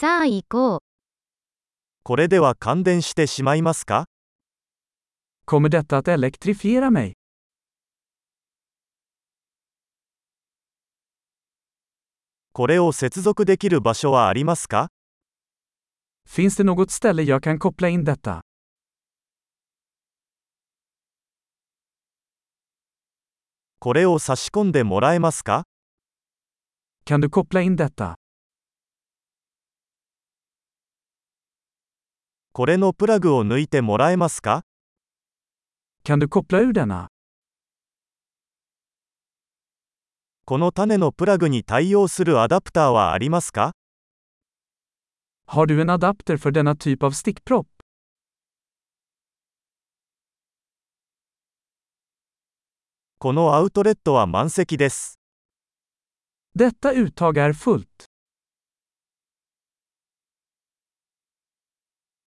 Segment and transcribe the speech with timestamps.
[0.00, 0.78] さあ行こう。
[2.04, 4.06] これでは感電してしまいますか
[5.46, 7.12] Kommer detta att elektrifiera mig?
[12.54, 14.88] これを接続できる場所はありますか
[16.26, 18.40] Finns det något ställe jag kan koppla in detta?
[23.78, 25.64] これを差し込んでもらえますか
[27.04, 28.14] Kan du koppla in detta?
[32.52, 34.64] これのプラグを抜いてもらえますか
[36.04, 37.06] Kan du koppla ur denna?
[40.44, 43.70] この種のプラグに対応するアダプターはありますか
[45.46, 47.66] Har du en adapter för denna typ av stickpropp?
[53.20, 55.20] このアウトレットは満席です。
[56.56, 58.09] Detta uttag är fullt.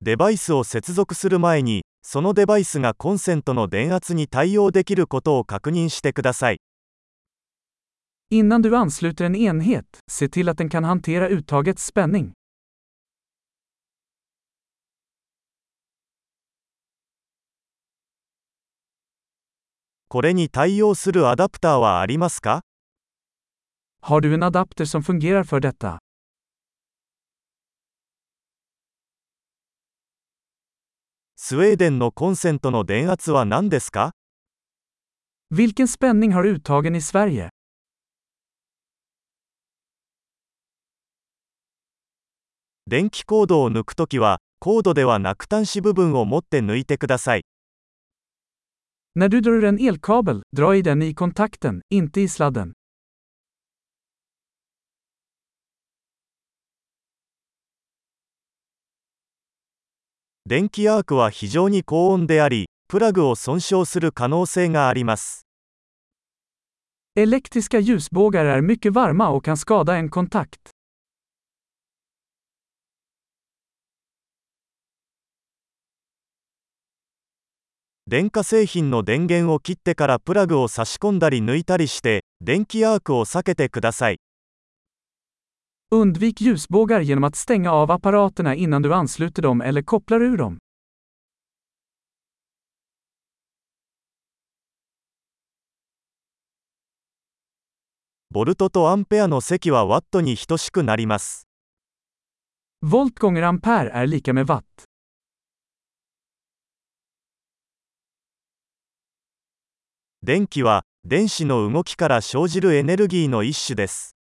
[0.03, 6.57] デバイスを接続する前に、そのデバイスがコンセントの電圧に対応できることを確認してください。
[8.29, 12.33] Innan du ansluter en enhet, se till att den kan hantera uttagets spänning.
[20.09, 22.63] これに対応するアダプターはありますか
[24.01, 26.02] Har du en adapter som fungerar för detta?
[31.45, 34.13] スウェーデンのコンセントの電圧は何ですか
[35.51, 37.49] Vilken spänning har uttagen i Sverige?
[42.87, 47.43] 電気コードを抜くときは、コードではなく端子部分を持って抜いてください。
[49.19, 52.71] När du drar en elkabel, dra i den i kontakten, inte i sladden.
[60.45, 65.47] 電気アークは非常に高温であり、プラグを損傷する可能性があります。
[67.15, 70.59] Elektriska ljusbågar är mycket varma och kan skada en kontakt.
[78.05, 84.17] 電化製品の電源を切ってからプラグを差し込んだり抜いたりして、電気アークを避けてください。
[85.93, 90.57] Undvik ljusbågar genom att stänga av apparaterna innan du ansluter dem eller kopplar ur dem.
[98.31, 101.47] ボルトとアンペアの積はワットに等しくなります。
[102.83, 104.63] Volt gånger ampere är lika med watt.
[110.23, 114.12] 電気は、電子の動きから生じるエネルギーの一種です。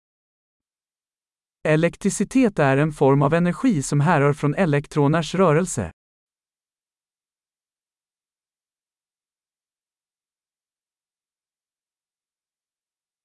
[1.63, 5.91] Elektricitet är en form av energi som härrör från elektroners rörelse.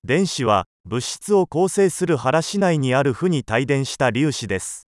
[0.04, 4.88] 電子は、物質を構成する原子内にある負に帯電した粒子です。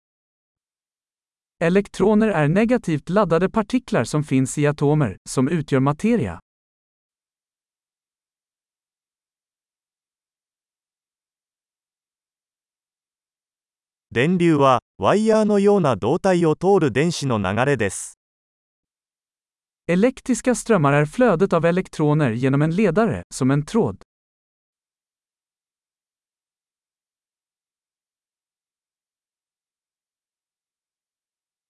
[1.62, 6.40] Elektroner är negativt laddade partiklar som finns i atomer, som utgör materia.
[14.15, 18.19] 電流は、ワイヤーのような導体を通る電子の流れです。
[19.89, 24.03] Elektriska strömmar är flödet av elektroner genom en ledare, som en tråd.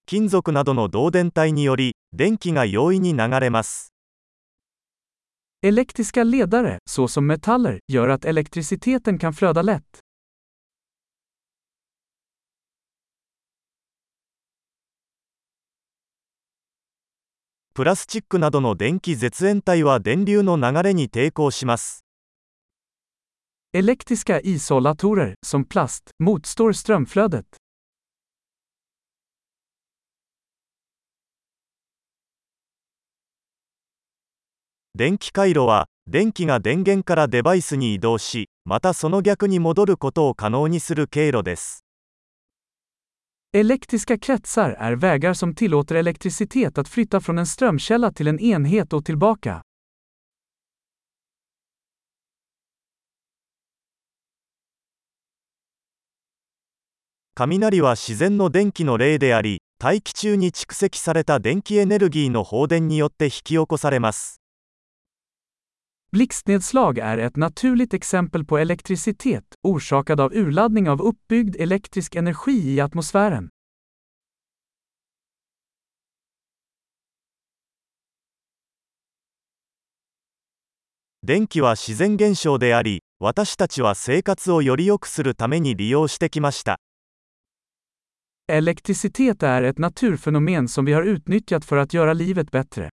[0.06, 3.92] 金属などの導電体により、電気が容易に流れます。
[5.64, 10.01] Elektriska ledare, såsom metaller, gör att elektriciteten kan flöda lätt.
[17.74, 22.04] プラスチックなどの電気絶縁体は電流の流れに抵抗します。
[23.72, 27.44] Elektriska isolatorer, som plast, motstår strömflödet.
[34.94, 41.86] 電気回路は、電気が電源からデバイスに移動し、またその逆に戻ることを可能にする経路です。
[43.54, 49.04] Elektriska kretsar är vägar som tillåter elektricitet att flytta från en strömkälla till en enhet och
[49.04, 49.62] tillbaka.
[57.34, 64.41] Kaminari は自然の電気の例であり、大気中に蓄積された電気エネルギーの放電によって引き起こされます。
[66.11, 73.49] Blixtnedslag är ett naturligt exempel på elektricitet, orsakad av urladdning av uppbyggd elektrisk energi i atmosfären.
[81.23, 86.77] 電気は自然現象であり、私たちは生活をより良くするために利用してきました。
[88.47, 92.89] Elektricitet är ett naturfenomen som vi har utnyttjat för att göra livet bättre.